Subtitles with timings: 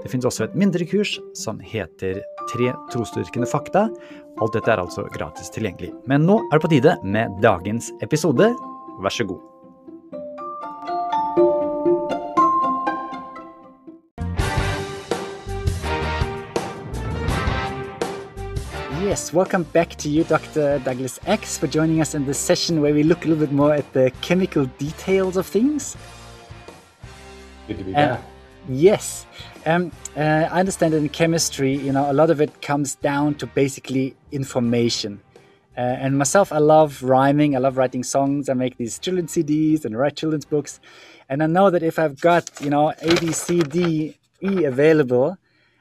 [0.00, 3.84] Det finnes også et mindre kurs som heter Tre trosdyrkende fakta.
[4.40, 5.92] Alt dette er altså gratis tilgjengelig.
[6.08, 8.48] Men nå er det på tide med dagens episode.
[9.04, 9.44] Vær så god.
[19.04, 20.78] Yes, welcome back to you, Dr.
[20.84, 23.74] Douglas X, for joining us in this session where we look a little bit more
[23.74, 25.96] at the chemical details of things.
[27.68, 28.20] Good to be back.
[28.68, 29.26] Yes.
[29.66, 33.46] Um, uh, I understand in chemistry, you know, a lot of it comes down to
[33.46, 35.20] basically information.
[35.76, 37.54] Uh, and myself, I love rhyming.
[37.54, 38.48] I love writing songs.
[38.48, 40.80] I make these children's CDs and write children's books.
[41.28, 45.36] And I know that if I've got, you know, A, B, C, D, E available,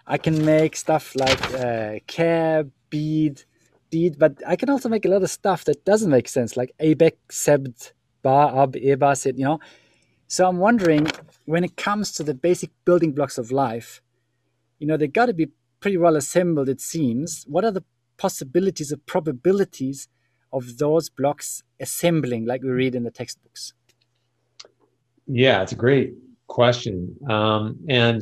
[0.06, 3.44] I can make stuff like uh, care, bead,
[3.90, 4.20] deed.
[4.20, 7.14] But I can also make a lot of stuff that doesn't make sense, like abek,
[7.30, 9.60] sebt, ba, ab, eba, sit, you know.
[10.28, 11.08] So I'm wondering,
[11.50, 14.04] when it comes to the basic building blocks of life,
[14.78, 15.48] you know, they got to be
[15.80, 17.44] pretty well assembled, it seems.
[17.48, 17.84] What are the
[18.18, 20.08] possibilities or probabilities
[20.54, 23.74] of those blocks assembling like we read in the textbooks?
[25.26, 26.14] Yeah, it's a great
[26.46, 27.16] question.
[27.28, 28.22] Um, and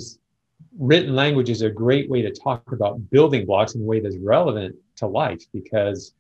[0.79, 4.17] written language is a great way to talk about building blocks in a way that's
[4.23, 6.13] relevant to life because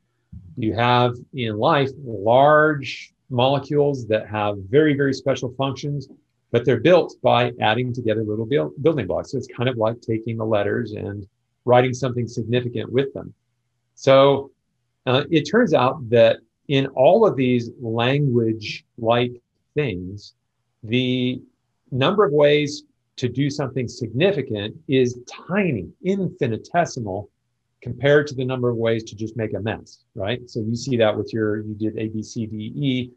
[0.57, 6.09] you have in life large molecules that have very, very special functions,
[6.51, 8.45] but they're built by adding together little
[8.81, 9.31] building blocks.
[9.31, 11.27] So it's kind of like taking the letters and
[11.65, 13.33] writing something significant with them.
[13.95, 14.51] So
[15.05, 16.37] uh, it turns out that
[16.67, 19.31] in all of these language like
[19.73, 20.33] things,
[20.83, 21.41] the
[21.91, 22.83] number of ways
[23.17, 27.29] to do something significant is tiny, infinitesimal
[27.81, 30.49] compared to the number of ways to just make a mess, right?
[30.49, 33.11] So you see that with your, you did A, B, C, D, E.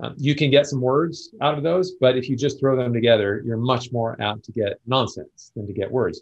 [0.00, 2.92] Um, you can get some words out of those, but if you just throw them
[2.92, 6.20] together, you're much more apt to get nonsense than to get words.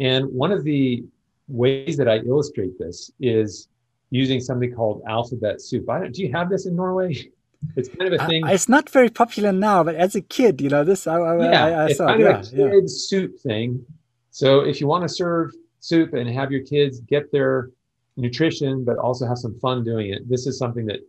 [0.00, 1.04] And one of the
[1.48, 3.68] ways that I illustrate this is
[4.10, 5.88] using something called alphabet soup.
[5.88, 7.30] I don't, do you have this in Norway?
[7.74, 8.44] It's kind of a thing.
[8.44, 11.50] Uh, it's not very popular now, but as a kid, you know, this I, I,
[11.50, 12.06] yeah, I, I it's saw.
[12.06, 12.80] kind yeah, of a kid yeah.
[12.86, 13.84] soup thing.
[14.30, 17.70] So if you want to serve soup and have your kids get their
[18.18, 21.00] nutrition, but also have some fun doing it, this is something that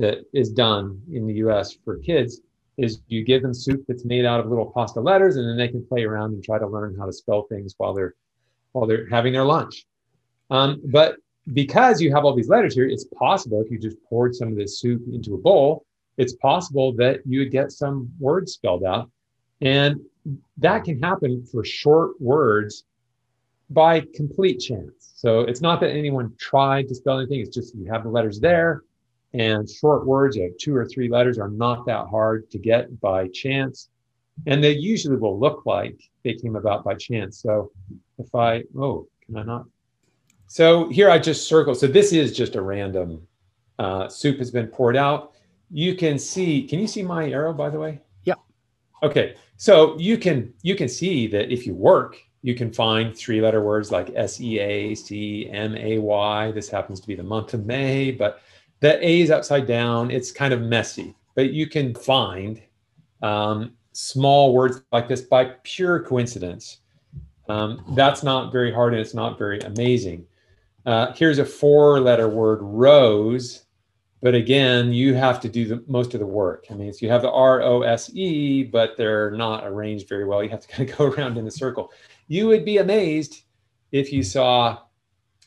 [0.00, 1.76] that is done in the U.S.
[1.84, 2.40] for kids.
[2.76, 5.68] Is you give them soup that's made out of little pasta letters, and then they
[5.68, 8.14] can play around and try to learn how to spell things while they're
[8.72, 9.86] while they're having their lunch.
[10.48, 11.16] Um, but
[11.52, 14.56] because you have all these letters here, it's possible if you just poured some of
[14.56, 15.84] this soup into a bowl,
[16.16, 19.10] it's possible that you would get some words spelled out.
[19.60, 20.00] And
[20.58, 22.84] that can happen for short words
[23.70, 25.12] by complete chance.
[25.16, 28.40] So it's not that anyone tried to spell anything, it's just you have the letters
[28.40, 28.82] there.
[29.32, 33.28] And short words of two or three letters are not that hard to get by
[33.28, 33.88] chance.
[34.46, 37.40] And they usually will look like they came about by chance.
[37.40, 37.70] So
[38.18, 39.66] if I, oh, can I not?
[40.46, 41.74] So here I just circle.
[41.74, 43.26] So this is just a random
[43.78, 45.34] uh, soup has been poured out.
[45.70, 48.00] You can see, can you see my arrow by the way?
[48.24, 48.34] Yeah.
[49.02, 49.36] Okay.
[49.56, 53.62] So you can, you can see that if you work, you can find three letter
[53.62, 56.50] words like S E A C M A Y.
[56.52, 58.40] This happens to be the month of May, but
[58.80, 60.10] the A is upside down.
[60.10, 62.60] It's kind of messy, but you can find
[63.22, 66.78] um, small words like this by pure coincidence.
[67.48, 70.26] Um, that's not very hard and it's not very amazing.
[70.86, 73.64] Uh, here's a four letter word, rose.
[74.22, 76.66] But again, you have to do the most of the work.
[76.70, 80.42] I mean, you have the R O S E, but they're not arranged very well.
[80.42, 81.90] You have to kind of go around in a circle.
[82.28, 83.42] You would be amazed
[83.92, 84.78] if you saw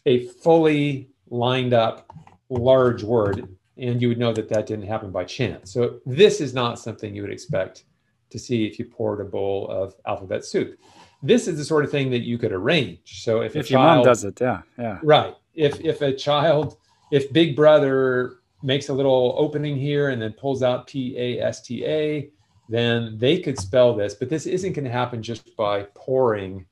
[0.06, 2.12] a fully lined up
[2.54, 3.48] large word
[3.78, 5.72] and you would know that that didn't happen by chance.
[5.72, 7.86] So this is not something you would expect
[8.30, 10.78] to see if you poured a bowl of alphabet soup.
[11.22, 13.24] This is the sort of thing that you could arrange.
[13.24, 15.00] So if, If a your mom does it, yeah, yeah.
[15.04, 15.36] Right.
[15.54, 16.78] If if a child,
[17.12, 21.62] if Big Brother makes a little opening here and then pulls out P A S
[21.62, 22.30] T A,
[22.70, 24.16] then they could spell this.
[24.16, 26.66] But this isn't going to happen just by pouring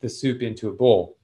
[0.00, 1.16] the soup into a bowl.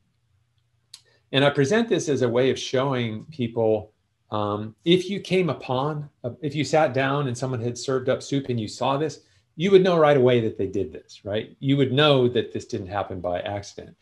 [1.32, 3.92] And I present this as a way of showing people
[4.30, 8.22] um, if you came upon, uh, if you sat down and someone had served up
[8.22, 9.20] soup and you saw this,
[9.56, 11.56] you would know right away that they did this, right?
[11.58, 13.96] You would know that this didn't happen by accident.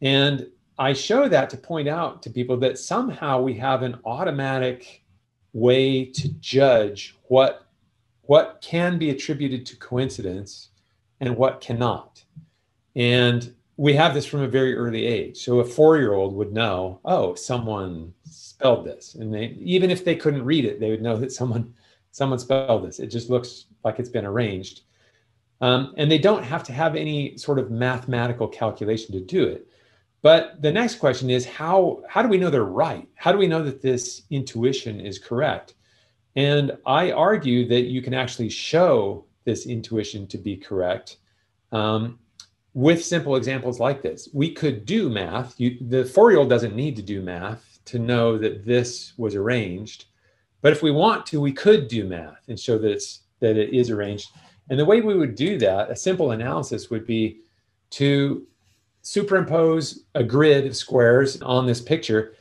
[0.00, 0.46] And
[0.78, 5.02] I show that to point out to people that somehow we have an automatic
[5.52, 7.64] way to judge what
[8.22, 10.68] what can be attributed to coincidence
[11.20, 12.22] and what cannot.
[12.94, 15.38] And we have this from a very early age.
[15.38, 20.44] So a four-year-old would know, oh, someone spelled this, and they even if they couldn't
[20.44, 21.74] read it, they would know that someone
[22.10, 22.98] someone spelled this.
[22.98, 24.82] It just looks like it's been arranged.
[25.60, 29.66] Um, and they don't have to have any sort of mathematical calculation to do it.
[30.22, 33.08] But the next question is how how do we know they're right?
[33.14, 35.74] How do we know that this intuition is correct?
[36.36, 41.16] And I argue that you can actually show this intuition to be correct
[41.72, 42.18] um,
[42.74, 44.28] with simple examples like this.
[44.32, 45.58] We could do math.
[45.58, 50.06] You, the four-year-old doesn't need to do math to know that this was arranged.
[50.60, 53.72] But if we want to, we could do math and show that it's that it
[53.72, 54.30] is arranged.
[54.68, 57.40] And the way we would do that, a simple analysis would be
[57.90, 58.46] to
[59.02, 62.34] superimpose a grid of squares on this picture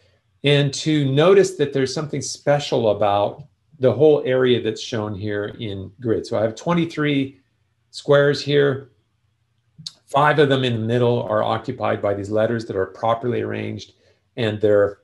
[0.44, 3.44] and to notice that there's something special about
[3.80, 6.26] the whole area that's shown here in grid.
[6.26, 7.40] So I have 23
[7.92, 8.90] squares here.
[10.08, 13.94] Five of them in the middle are occupied by these letters that are properly arranged
[14.36, 15.00] and they're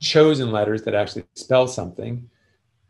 [0.00, 2.28] chosen letters that actually spell something.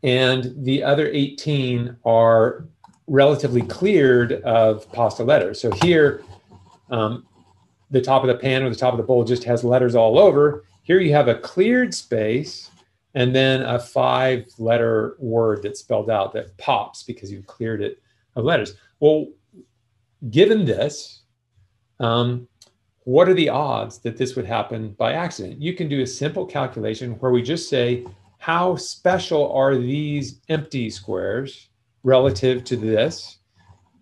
[0.03, 2.67] And the other 18 are
[3.07, 5.59] relatively cleared of pasta letters.
[5.59, 6.23] So here,
[6.89, 7.25] um,
[7.91, 10.19] the top of the pan or the top of the bowl just has letters all
[10.19, 10.65] over.
[10.83, 12.69] Here you have a cleared space
[13.13, 18.01] and then a five letter word that's spelled out that pops because you've cleared it
[18.35, 18.75] of letters.
[18.99, 19.27] Well,
[20.29, 21.21] given this,
[21.99, 22.47] um,
[23.05, 25.61] what are the odds that this would happen by accident?
[25.61, 28.05] You can do a simple calculation where we just say,
[28.39, 31.69] how special are these empty squares
[32.03, 33.37] relative to this?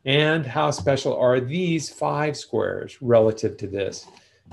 [0.05, 4.07] And how special are these five squares relative to this?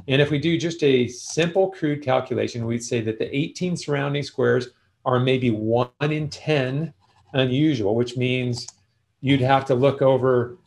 [0.09, 4.23] And if we do just a simple crude calculation, we'd say that the 18 surrounding
[4.25, 4.71] squares
[5.05, 6.93] are maybe one in 10
[7.35, 8.67] unusual, which means
[9.21, 10.59] you'd have to look over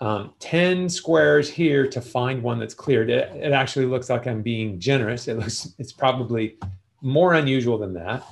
[0.00, 3.08] um, 10 squares here to find one that's cleared.
[3.08, 5.28] It, it actually looks like I'm being generous.
[5.28, 6.56] It looks, it's probably
[7.00, 8.24] more unusual than that,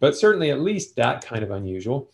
[0.00, 2.10] but certainly at least that kind of unusual.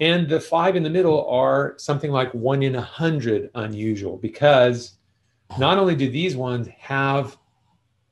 [0.00, 4.96] And the five in the middle are something like one in a hundred unusual because
[5.58, 7.38] not only do these ones have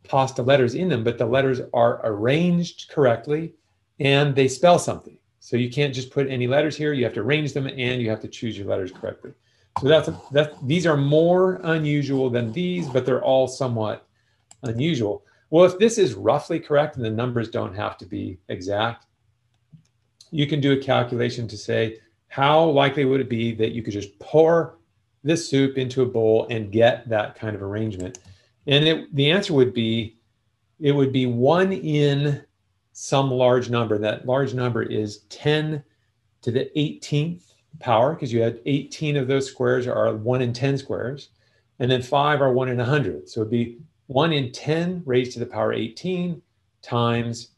[0.05, 3.55] pasta letters in them, but the letters are arranged correctly
[4.01, 5.19] and they spell something.
[5.41, 6.95] So you can't just put any letters here.
[6.95, 9.33] You have to arrange them and you have to choose your letters correctly.
[9.81, 10.55] So that's that.
[10.67, 14.07] These are more unusual than these, but they're all somewhat
[14.63, 15.25] unusual.
[15.51, 19.07] Well, if this is roughly correct and the numbers don't have to be exact,
[20.31, 21.99] you can do a calculation to say
[22.29, 24.79] how likely would it be that you could just pour
[25.23, 28.19] this soup into a bowl and get that kind of arrangement?
[28.67, 30.17] And it, the answer would be
[30.81, 32.45] it would be one in
[32.93, 33.99] some large number.
[33.99, 35.83] That large number is 10
[36.43, 40.79] to the 18th power because you had 18 of those squares are one in 10
[40.79, 41.31] squares,
[41.79, 43.29] and then five are one in 100.
[43.29, 46.41] So it'd be one in 10 raised to the power 18
[46.83, 47.51] times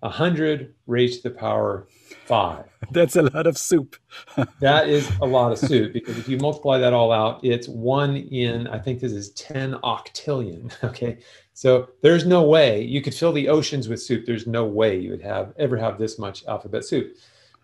[0.00, 1.86] 100 raised to the power
[2.26, 2.64] 5.
[2.90, 3.96] That's a lot of soup.
[4.60, 8.16] that is a lot of soup because if you multiply that all out, it's 1
[8.16, 10.72] in, I think this is 10 octillion.
[10.84, 11.18] Okay.
[11.54, 14.26] So there's no way you could fill the oceans with soup.
[14.26, 17.16] There's no way you would have ever have this much alphabet soup,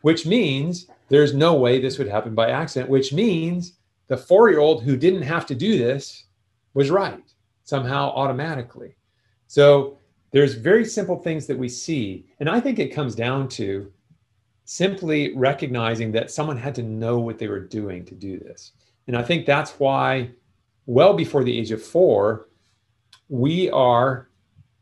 [0.03, 3.75] which means there's no way this would happen by accident, which means
[4.07, 6.25] the four year old who didn't have to do this
[6.73, 7.23] was right
[7.65, 8.97] somehow automatically.
[9.47, 9.99] So
[10.31, 12.27] there's very simple things that we see.
[12.39, 13.93] And I think it comes down to
[14.65, 18.73] simply recognizing that someone had to know what they were doing to do this.
[19.09, 20.31] And I think that's why,
[20.87, 22.49] well before the age of four,
[23.29, 24.29] we are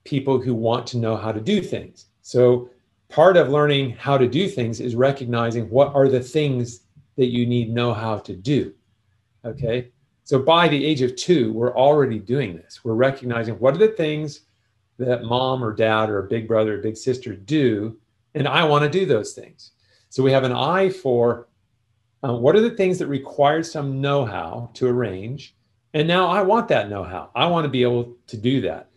[0.04, 2.06] people who want to know how to do things.
[2.20, 2.68] So
[3.08, 6.80] part of learning how to do things is recognizing what are the things
[7.16, 8.72] that you need know how to do.
[9.44, 9.90] Okay.
[10.24, 12.84] So by the age of two, we're already doing this.
[12.84, 14.42] We're recognizing what are the things
[14.98, 17.98] that mom or dad or a big brother or big sister do,
[18.34, 19.72] and I want to do those things.
[20.10, 21.48] So we have an eye for
[22.22, 25.54] uh, what are the things that require some know how to arrange.
[25.94, 27.30] And now I want that know how.
[27.34, 28.90] I want to be able to do that.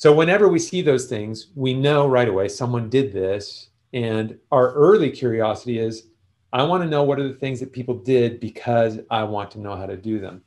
[0.00, 3.68] So whenever we see those things, we know right away someone did this.
[3.92, 6.06] And our early curiosity is
[6.54, 9.60] I want to know what are the things that people did because I want to
[9.60, 10.42] know how to do them.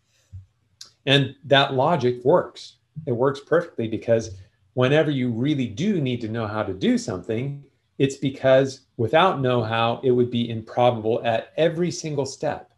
[1.06, 2.78] And that logic works.
[3.06, 4.32] It works perfectly because
[4.74, 7.64] whenever you really do need to know how to do something,
[8.00, 12.72] it's because without know how, it would be improbable at every single step.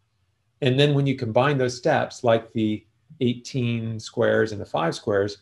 [0.60, 2.84] And then when you combine those steps, like the
[3.22, 5.38] 18 squares and the five squares,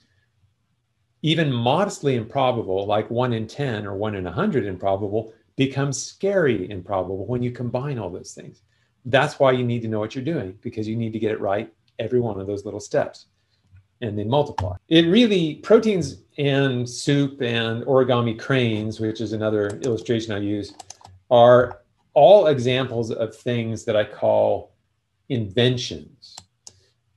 [1.25, 7.25] even modestly improbable, like one in 10 or one in 100 improbable, becomes scary improbable
[7.25, 8.61] when you combine all those things.
[9.07, 11.41] That's why you need to know what you're doing because you need to get it
[11.41, 13.27] right every one of those little steps
[14.03, 14.77] and then multiply.
[14.91, 20.75] It really, proteins and soup and origami cranes, which is another illustration I use,
[21.31, 21.81] are
[22.13, 24.75] all examples of things that I call
[25.31, 26.37] inventions.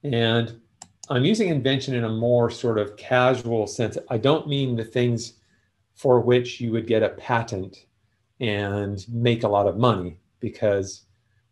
[0.04, 0.62] And
[1.10, 3.98] I'm using invention in a more sort of casual sense.
[4.10, 5.34] I don't mean the things
[5.96, 7.86] for which you would get a patent
[8.40, 11.04] and make a lot of money because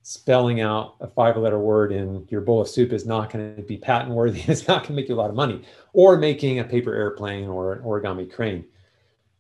[0.03, 3.61] spelling out a five letter word in your bowl of soup is not going to
[3.63, 4.43] be patent worthy.
[4.47, 7.47] It's not going to make you a lot of money or making a paper airplane
[7.47, 8.65] or an origami crane.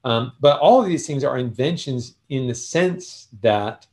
[0.03, 3.85] Um, but all of these things are inventions in the sense that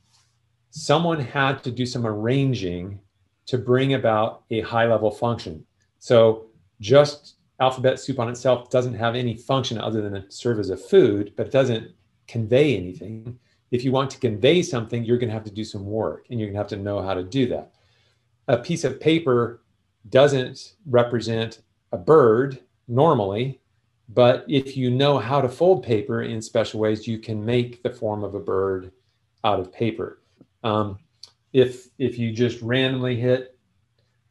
[0.69, 2.99] someone had to do some arranging
[3.45, 5.65] to bring about a high level function.
[6.03, 6.47] So
[6.81, 10.75] just alphabet soup on itself doesn't have any function other than to serve as a
[10.75, 11.91] food, but it doesn't
[12.27, 13.39] convey anything.
[13.71, 16.41] If you want to convey something, you're going to have to do some work and
[16.41, 17.75] you're going to have to know how to do that.
[18.49, 19.61] A piece of paper
[20.09, 21.61] doesn't represent
[21.93, 23.61] a bird normally,
[24.09, 27.89] but if you know how to fold paper in special ways, you can make the
[27.89, 28.91] form of a bird
[29.45, 30.19] out of paper.
[30.65, 30.99] Um,
[31.53, 33.52] if if you just randomly hit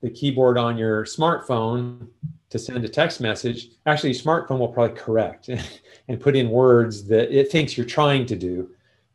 [0.02, 2.08] the keyboard on your smartphone
[2.50, 5.48] to send a text message, actually, your smartphone will probably correct
[6.08, 8.68] and put in words that it thinks you're trying to do,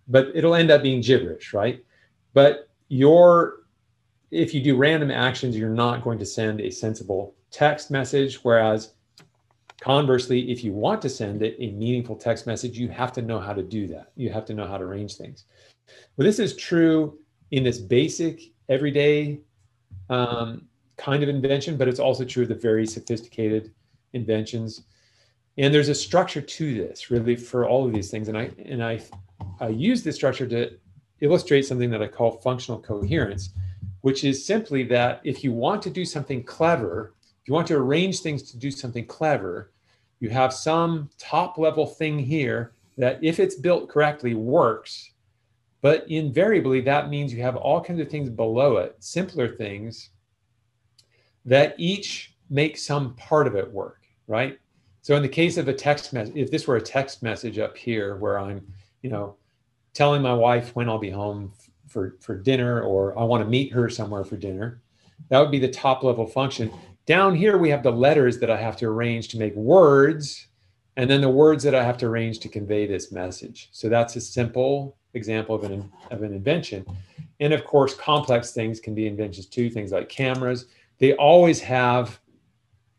[0.08, 1.84] but it'll end up being gibberish, right?
[2.34, 3.60] But your
[4.32, 8.40] if you do random actions, you're not going to send a sensible text message.
[8.44, 8.94] Whereas
[9.80, 13.40] conversely, if you want to send it a meaningful text message, you have to know
[13.40, 14.12] how to do that.
[14.16, 15.46] You have to know how to arrange things.
[16.16, 17.18] Well, this is true
[17.52, 19.40] in this basic, everyday
[20.10, 20.68] um,
[20.98, 23.72] kind of invention, but it's also true of the very sophisticated
[24.14, 24.84] inventions.
[25.58, 28.28] And there's a structure to this, really, for all of these things.
[28.28, 29.02] And I and I,
[29.60, 30.78] I use this structure to
[31.22, 33.50] illustrate something that I call functional coherence,
[34.02, 37.76] which is simply that if you want to do something clever, if you want to
[37.76, 39.72] arrange things to do something clever,
[40.20, 45.12] you have some top level thing here that, if it's built correctly, works
[45.82, 50.10] but invariably, that means you have all kinds of things below it, simpler things
[51.48, 54.60] that each make some part of it work, right?
[55.02, 57.76] So in the case of a text message, if this were a text message up
[57.76, 58.68] here where I'm,
[59.02, 59.38] you know,
[59.94, 61.54] telling my wife when I'll be home
[61.88, 64.82] for, for dinner or I want to meet her somewhere for dinner,
[65.30, 66.72] that would be the top level function.
[67.06, 70.48] Down here, we have the letters that I have to arrange to make words,
[70.98, 73.70] and then the words that I have to arrange to convey this message.
[73.72, 76.86] So that's a simple example of an, of an invention.
[77.40, 80.66] And of course, complex things can be inventions too, things like cameras.
[81.00, 82.20] They always have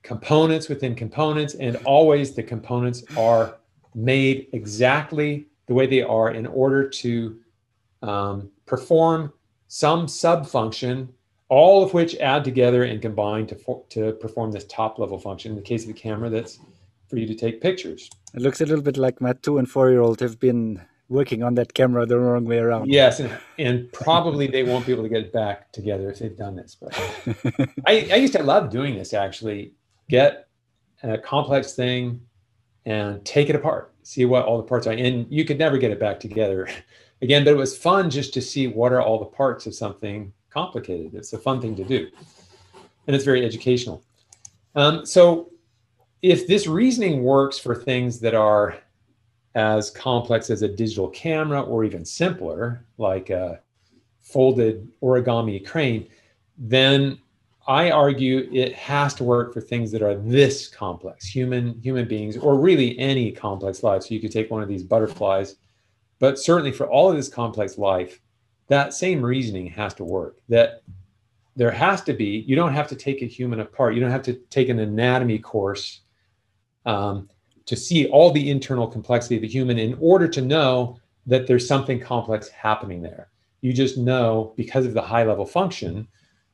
[0.03, 3.59] components within components, and always the components are
[3.95, 7.39] made exactly the way they are in order to
[8.03, 9.33] um, perform
[9.67, 11.13] some sub function,
[11.49, 15.53] all of which add together and combine to, for, to perform this top level function.
[15.53, 16.59] In the case of the camera, that's
[17.09, 18.11] for you to take pictures.
[18.35, 21.43] It looks a little bit like my two and four year old have been working
[21.43, 22.89] on that camera the wrong way around.
[22.89, 26.37] Yes, and, and probably they won't be able to get it back together if they've
[26.37, 26.77] done this.
[26.81, 26.95] But
[27.87, 29.75] I, I used to love doing this actually.
[30.09, 30.49] Get
[31.03, 32.21] a complex thing
[32.87, 34.93] and take it apart, see what all the parts are.
[34.93, 36.69] And you could never get it back together
[37.23, 40.33] again, but it was fun just to see what are all the parts of something
[40.51, 41.15] complicated.
[41.15, 42.09] It's a fun thing to do.
[43.07, 44.03] And it's very educational.
[44.75, 45.51] Um, so
[46.23, 48.79] if this reasoning works for things that are
[49.59, 53.61] as complex as a digital camera or even simpler, like a
[54.21, 56.07] folded origami crane,
[56.57, 57.19] then
[57.67, 62.37] I argue it has to work for things that are this complex, human human beings,
[62.37, 64.05] or really any complex life.
[64.05, 65.57] So you could take one of these butterflies,
[66.21, 68.21] but certainly for all of this complex life,
[68.69, 70.37] that same reasoning has to work.
[70.49, 70.83] That
[71.57, 72.45] there has to be.
[72.47, 73.95] You don't have to take a human apart.
[73.95, 76.03] You don't have to take an anatomy course.
[76.87, 77.29] Um,
[77.69, 81.69] to see all the internal complexity of the human in order to know that there's
[81.69, 83.29] something complex happening there.
[83.61, 86.09] You just know because of the high level function,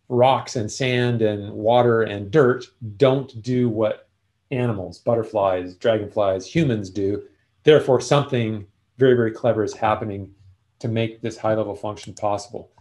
[0.09, 2.64] rocks and sand and water and dirt
[2.97, 4.09] don't do what
[4.50, 7.23] animals, butterflies, dragonflies, humans do.
[7.62, 8.66] Therefore, something
[8.99, 10.35] very, very clever is happening
[10.80, 12.73] to make this high level function possible.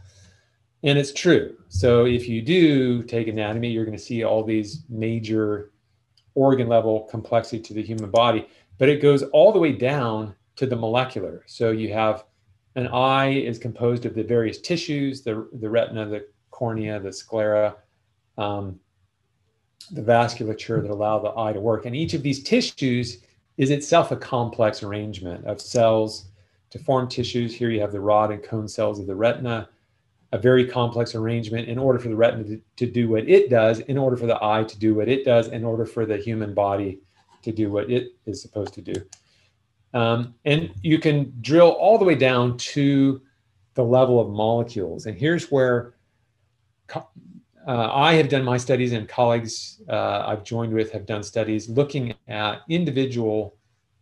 [0.81, 1.55] And it's true.
[1.69, 5.69] So if you do take anatomy, you're going to see all these major
[6.35, 8.47] organ level complexity to the human body,
[8.77, 11.43] but it goes all the way down to the molecular.
[11.45, 12.25] So you have
[12.75, 17.75] an eye is composed of the various tissues, the, the retina, the cornea, the sclera,
[18.37, 18.79] um,
[19.91, 21.85] the vasculature that allow the eye to work.
[21.85, 23.19] And each of these tissues
[23.57, 26.25] is itself a complex arrangement of cells
[26.71, 27.53] to form tissues.
[27.53, 29.69] Here you have the rod and cone cells of the retina,
[30.33, 33.81] a very complex arrangement in order for the retina to, to do what it does,
[33.81, 36.55] in order for the eye to do what it does, in order for the human
[36.55, 36.99] body
[37.43, 38.95] to do what it is supposed to do.
[39.93, 43.21] Um, and you can drill all the way down to
[43.75, 45.05] the level of molecules.
[45.05, 45.93] And here's where
[46.95, 47.03] uh,
[47.67, 52.15] I have done my studies, and colleagues uh, I've joined with have done studies looking
[52.27, 53.55] at individual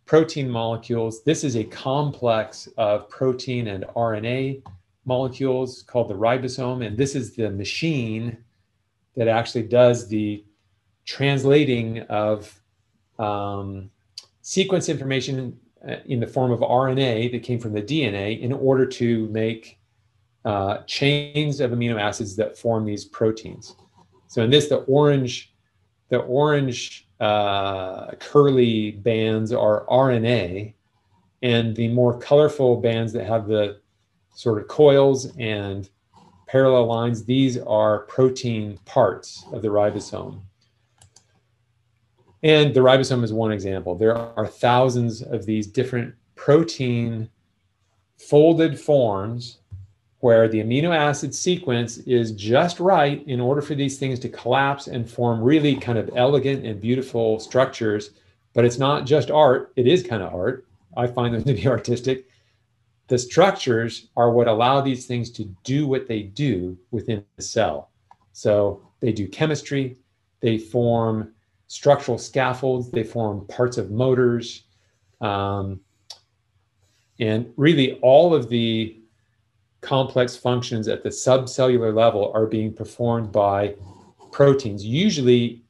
[0.06, 1.22] protein molecules.
[1.24, 4.62] This is a complex of protein and RNA
[5.04, 8.36] molecules called the ribosome, and this is the machine
[9.16, 10.44] that actually does the
[11.04, 12.60] translating of
[13.18, 13.90] um,
[14.42, 18.86] sequence information uh, in the form of RNA that came from the DNA in order
[18.86, 19.78] to make
[20.44, 23.76] uh, chains of amino acids that form these proteins.
[24.28, 25.54] So in this, the orange,
[26.08, 30.74] the orange uh, curly bands are RNA,
[31.42, 33.81] and the more colorful bands that have the
[34.34, 35.88] sort of coils and
[36.46, 40.40] parallel lines, these are protein parts of the ribosome.
[42.42, 43.94] And the ribosome is one example.
[43.94, 47.30] There are thousands of these different protein
[48.18, 49.58] folded forms
[50.20, 54.86] where the amino acid sequence is just right in order for these things to collapse
[54.86, 58.10] and form really kind of elegant and beautiful structures.
[58.54, 60.64] But it's not just art, it is kind of art.
[60.96, 62.28] I find them to be artistic.
[63.08, 67.90] The structures are what allow these things to do what they do within the cell.
[68.32, 69.98] So they do chemistry,
[70.40, 71.32] they form
[71.66, 74.64] structural scaffolds, they form parts of motors.
[75.20, 75.80] Um,
[77.20, 78.96] and really, all of the
[79.80, 83.74] complex functions at the subcellular level are being performed by
[84.30, 85.62] proteins, usually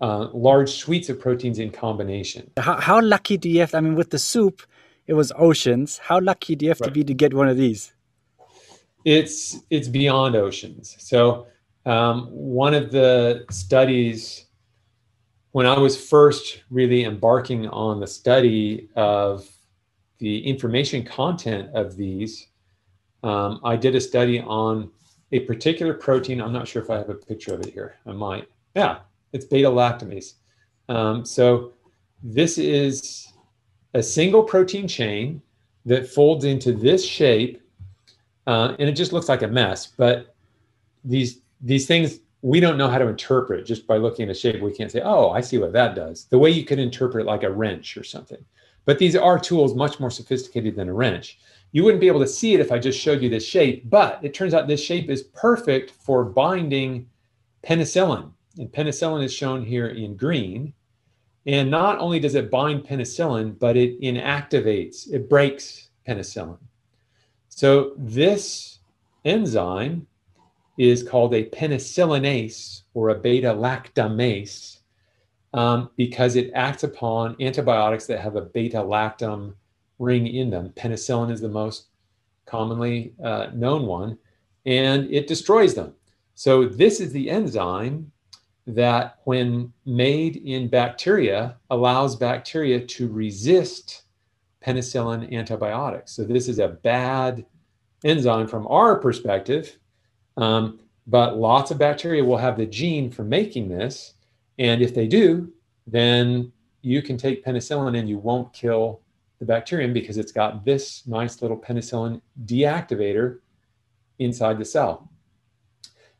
[0.00, 2.50] uh, large suites of proteins in combination.
[2.58, 3.74] How, how, lucky do you have?
[3.74, 4.62] I mean, with the soup,
[5.06, 5.98] it was oceans.
[5.98, 6.88] How lucky do you have right.
[6.88, 7.92] to be to get one of these?
[9.04, 10.96] It's it's beyond oceans.
[10.98, 11.46] So
[11.84, 14.46] um, one of the studies
[15.56, 19.48] when I was first really embarking on the study of
[20.18, 22.48] the information content of these,
[23.22, 24.90] um, I did a study on
[25.32, 26.42] a particular protein.
[26.42, 27.96] I'm not sure if I have a picture of it here.
[28.06, 28.48] I might.
[28.74, 28.98] Yeah,
[29.32, 30.34] it's beta lactamase.
[30.90, 31.72] Um, so
[32.22, 33.32] this is
[33.96, 35.40] a single protein chain
[35.86, 37.62] that folds into this shape,
[38.46, 39.86] uh, and it just looks like a mess.
[39.86, 40.34] But
[41.04, 44.60] these these things we don't know how to interpret just by looking at a shape.
[44.60, 46.26] We can't say, oh, I see what that does.
[46.26, 48.44] The way you could interpret like a wrench or something.
[48.84, 51.38] But these are tools much more sophisticated than a wrench.
[51.72, 54.20] You wouldn't be able to see it if I just showed you this shape, but
[54.22, 57.08] it turns out this shape is perfect for binding
[57.64, 58.30] penicillin.
[58.58, 60.72] And penicillin is shown here in green.
[61.46, 66.58] And not only does it bind penicillin, but it inactivates, it breaks penicillin.
[67.48, 68.80] So this
[69.24, 70.06] enzyme
[70.78, 74.80] is called a penicillinase or a beta lactamase
[75.54, 79.54] um, because it acts upon antibiotics that have a beta lactam
[79.98, 80.70] ring in them.
[80.76, 81.86] Penicillin is the most
[82.44, 84.18] commonly uh, known one,
[84.66, 85.94] and it destroys them.
[86.34, 88.12] So, this is the enzyme
[88.66, 94.02] that, when made in bacteria, allows bacteria to resist
[94.64, 96.12] penicillin antibiotics.
[96.12, 97.44] So, this is a bad
[98.04, 99.78] enzyme from our perspective
[100.36, 104.14] um, but lots of bacteria will have the gene for making this.
[104.58, 105.52] And if they do,
[105.86, 106.52] then
[106.82, 109.00] you can take penicillin and you won't kill
[109.38, 113.38] the bacterium because it's got this nice little penicillin deactivator
[114.18, 115.10] inside the cell.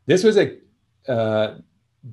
[0.05, 0.57] This was a
[1.07, 1.57] uh,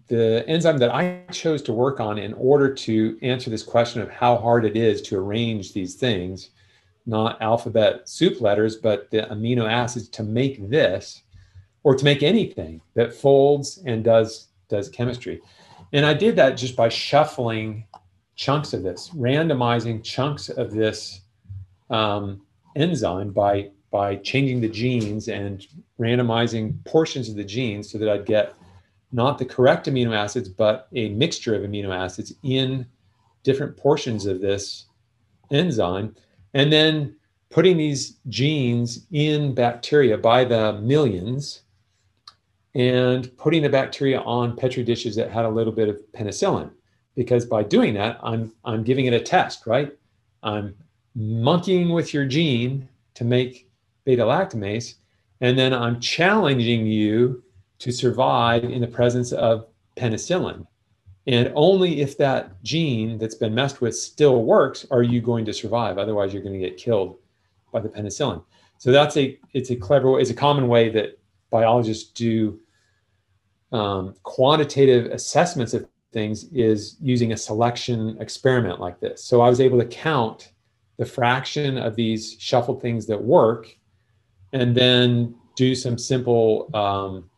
[0.08, 4.10] the enzyme that I chose to work on in order to answer this question of
[4.10, 6.50] how hard it is to arrange these things,
[7.06, 11.22] not alphabet soup letters, but the amino acids to make this
[11.82, 15.40] or to make anything that folds and does does chemistry.
[15.92, 17.86] And I did that just by shuffling
[18.36, 21.20] chunks of this, randomizing chunks of this
[21.90, 22.42] um,
[22.74, 25.66] enzyme by by changing the genes and
[26.00, 28.54] randomizing portions of the genes so that I'd get
[29.14, 32.84] not the correct amino acids, but a mixture of amino acids in
[33.44, 34.86] different portions of this
[35.52, 36.14] enzyme.
[36.52, 37.14] And then
[37.48, 41.62] putting these genes in bacteria by the millions
[42.74, 46.68] and putting the bacteria on petri dishes that had a little bit of penicillin
[47.14, 49.92] because by doing that i'm i'm giving it a test right
[50.42, 50.74] i'm
[51.14, 53.70] monkeying with your gene to make
[54.04, 54.94] beta lactamase
[55.40, 57.43] and then i'm challenging you
[57.78, 60.66] to survive in the presence of penicillin
[61.26, 65.52] and only if that gene that's been messed with still works are you going to
[65.52, 67.18] survive otherwise you're going to get killed
[67.74, 68.42] by the penicillin.
[68.78, 71.18] So that's a it's a clever way, it's a common way that
[71.50, 72.58] biologists do
[73.72, 79.24] um, quantitative assessments of things is using a selection experiment like this.
[79.24, 80.52] So I was able to count
[80.96, 83.66] the fraction of these shuffled things that work
[84.52, 87.28] and then do some simple um,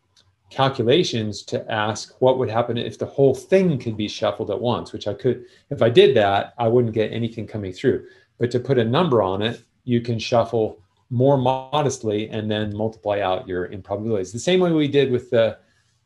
[0.57, 4.91] calculations to ask what would happen if the whole thing could be shuffled at once,
[4.91, 8.07] which I could, if I did that, I wouldn't get anything coming through.
[8.39, 13.21] But to put a number on it, you can shuffle more modestly and then multiply
[13.21, 14.33] out your improbabilities.
[14.33, 15.59] The same way we did with the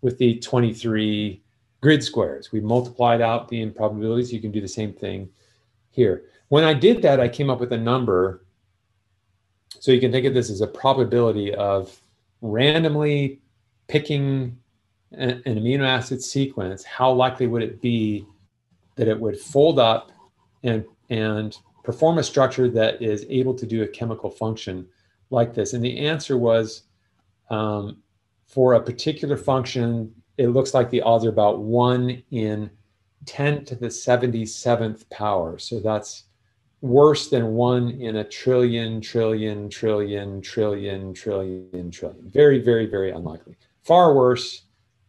[0.02, 1.42] with the 23
[1.80, 2.50] grid squares.
[2.50, 4.32] We multiplied out the improbabilities.
[4.32, 5.28] You can do the same thing
[5.90, 6.24] here.
[6.48, 8.44] When I did that, I came up with a number.
[9.78, 12.00] So you can think of this as a probability of
[12.40, 13.40] randomly
[13.90, 14.56] picking
[15.12, 16.84] an, an amino acid sequence.
[16.84, 18.24] How likely would it be
[18.94, 20.12] that it would fold up
[20.62, 24.86] and and perform a structure that is able to do a chemical function
[25.30, 25.72] like this?
[25.72, 26.82] And the answer was
[27.50, 27.96] um,
[28.46, 32.70] for a particular function, it looks like the odds are about one in
[33.26, 35.58] 10 to the 77th power.
[35.58, 36.24] So that's
[36.80, 42.30] worse than one in a trillion, trillion, trillion, trillion, trillion, trillion.
[42.30, 43.56] Very, very, very unlikely.
[43.82, 44.62] Far worse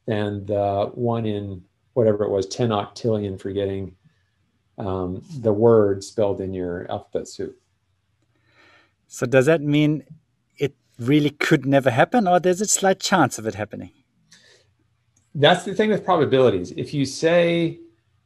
[0.05, 3.95] than the one in whatever it was, 10 octillion for getting
[4.77, 7.57] um, the word spelled in your alphabet soup.
[9.07, 10.03] So does that mean
[10.57, 13.91] it really could never happen, or there's a slight chance of it happening?
[15.35, 16.71] That's the thing with probabilities.
[16.71, 17.79] If you say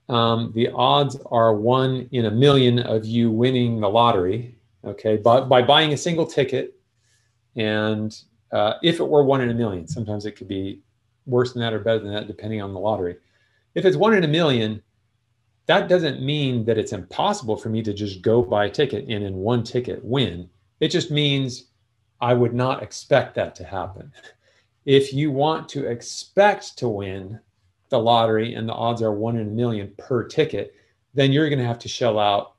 [0.10, 5.49] um, the odds are one in a million of you winning the lottery, okay, but
[5.49, 6.79] by buying a single ticket,
[7.55, 8.15] and
[8.51, 10.81] uh, if it were one in a million, sometimes it could be
[11.25, 13.17] worse than that or better than that, depending on the lottery.
[13.73, 14.81] If it's one in a million,
[15.67, 19.23] that doesn't mean that it's impossible for me to just go buy a ticket and
[19.23, 20.49] in one ticket win.
[20.79, 21.65] It just means
[22.21, 24.12] I would not expect that to happen.
[24.86, 27.39] If you want to expect to win
[27.89, 30.75] the lottery and the odds are one in a million per ticket,
[31.15, 32.53] then you're going to have to shell out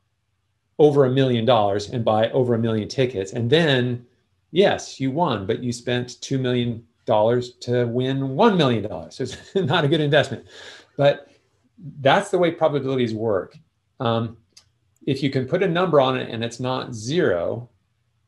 [0.78, 3.32] over a million dollars and buy over a million tickets.
[3.32, 4.04] And then,
[4.56, 9.10] yes, you won, but you spent $2 million to win $1 million.
[9.10, 10.46] So it's not a good investment.
[10.96, 11.28] But
[12.00, 13.58] that's the way probabilities work.
[14.00, 14.38] Um,
[15.06, 17.68] if you can put a number on it and it's not zero,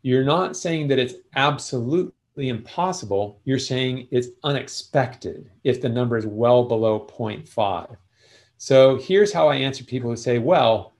[0.02, 3.40] you're not saying that it's absolutely impossible.
[3.44, 7.96] You're saying it's unexpected if the number is well below 0.5.
[8.58, 10.92] So here's how I answer people who say, well,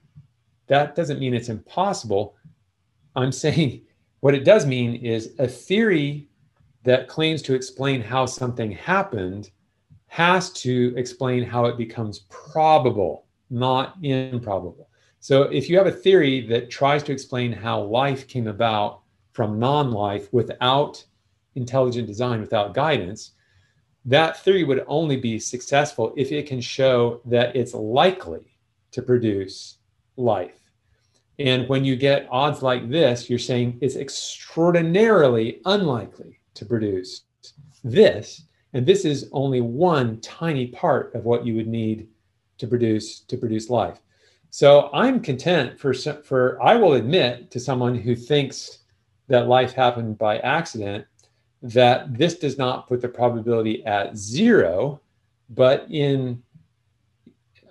[0.67, 2.35] that doesn't mean it's impossible.
[3.15, 3.83] I'm saying
[4.19, 6.27] what it does mean is a theory
[6.83, 9.51] that claims to explain how something happened
[10.07, 14.89] has to explain how it becomes probable, not improbable.
[15.19, 19.01] So if you have a theory that tries to explain how life came about
[19.33, 21.03] from non life without
[21.55, 23.31] intelligent design, without guidance,
[24.05, 28.57] that theory would only be successful if it can show that it's likely
[28.91, 29.77] to produce
[30.15, 30.58] life.
[31.39, 37.23] And when you get odds like this, you're saying it's extraordinarily unlikely to produce
[37.83, 42.07] this and this is only one tiny part of what you would need
[42.57, 43.99] to produce to produce life.
[44.51, 48.79] So I'm content for for I will admit to someone who thinks
[49.27, 51.05] that life happened by accident
[51.61, 55.01] that this does not put the probability at zero,
[55.49, 56.41] but in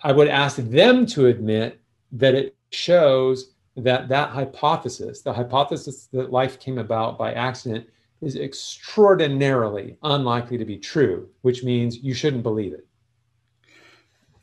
[0.02, 1.80] I would ask them to admit
[2.12, 7.86] that it shows that that hypothesis, the hypothesis that life came about by accident,
[8.20, 12.86] is extraordinarily unlikely to be true, which means you shouldn't believe it.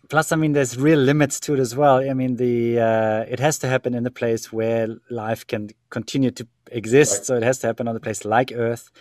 [0.07, 1.97] Plus, I mean, there's real limits to it as well.
[1.97, 6.31] I mean, the uh, it has to happen in a place where life can continue
[6.31, 7.13] to exist.
[7.13, 7.25] Right.
[7.25, 8.91] So it has to happen on a place like Earth,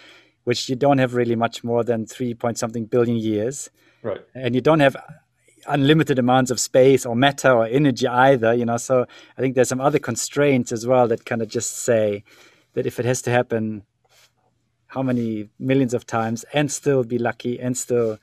[0.45, 3.71] which you don't have really much more than three point something billion years.
[4.03, 4.23] Right.
[4.35, 4.97] And you don't have
[5.67, 8.55] unlimited amounts of space or matter or energy either.
[8.55, 11.79] You know, so I think there's some other constraints as well that kind of just
[11.79, 12.25] say
[12.75, 13.85] that if it has to happen
[14.95, 18.19] how many millions of times and still be lucky and still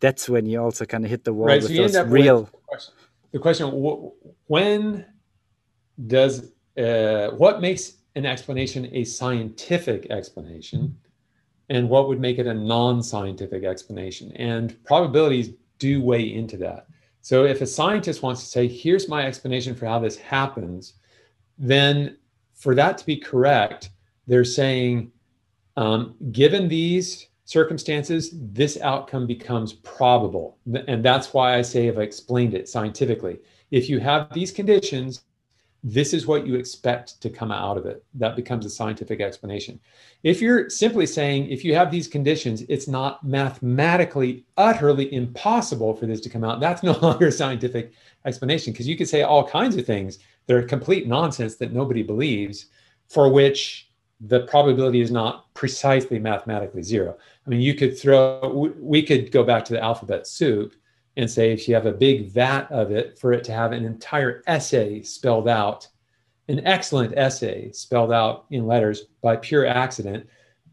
[0.00, 2.52] that's when you also kind of hit the wall right, with so those real with
[2.52, 2.94] the question,
[3.32, 4.10] the question
[4.46, 5.04] when
[6.06, 10.96] does uh, what makes an explanation a scientific explanation
[11.68, 16.86] and what would make it a non-scientific explanation and probabilities do weigh into that
[17.20, 20.94] so if a scientist wants to say here's my explanation for how this happens
[21.58, 22.16] then
[22.54, 23.90] for that to be correct
[24.26, 25.10] they're saying
[25.76, 30.58] um, given these circumstances, this outcome becomes probable.
[30.86, 33.38] And that's why I say if I've explained it scientifically.
[33.70, 35.22] If you have these conditions,
[35.86, 38.02] this is what you expect to come out of it.
[38.14, 39.78] That becomes a scientific explanation.
[40.22, 46.06] If you're simply saying, if you have these conditions, it's not mathematically utterly impossible for
[46.06, 47.92] this to come out, that's no longer a scientific
[48.24, 52.02] explanation because you could say all kinds of things that are complete nonsense that nobody
[52.02, 52.66] believes,
[53.10, 53.90] for which
[54.22, 57.14] the probability is not precisely mathematically zero.
[57.46, 60.74] I mean, you could throw, we could go back to the alphabet soup
[61.16, 63.84] and say if you have a big vat of it, for it to have an
[63.84, 65.86] entire essay spelled out,
[66.48, 70.26] an excellent essay spelled out in letters by pure accident,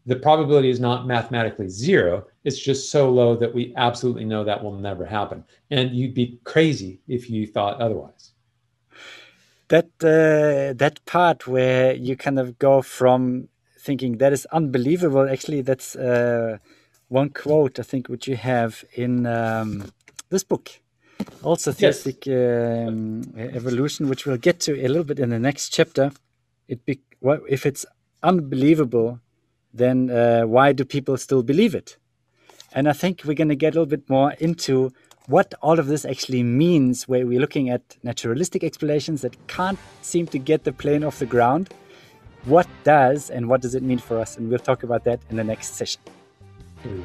[0.04, 2.26] the probability is not mathematically zero.
[2.44, 5.44] It's just so low that we absolutely know that will never happen.
[5.70, 8.32] And you'd be crazy if you thought otherwise.
[9.68, 15.28] That uh, that part where you kind of go from thinking that is unbelievable.
[15.28, 16.58] Actually, that's uh,
[17.08, 19.90] one quote I think which you have in um,
[20.32, 20.70] this book.
[21.42, 22.88] Also, theistic yes.
[22.88, 26.10] um, evolution, which we'll get to a little bit in the next chapter.
[26.68, 27.86] It be, well, if it's
[28.22, 29.20] unbelievable,
[29.72, 31.96] then uh, why do people still believe it?
[32.72, 34.92] And I think we're going to get a little bit more into
[35.26, 40.26] what all of this actually means, where we're looking at naturalistic explanations that can't seem
[40.28, 41.72] to get the plane off the ground.
[42.44, 44.36] What does and what does it mean for us?
[44.36, 46.00] And we'll talk about that in the next session.
[46.84, 47.04] Mm.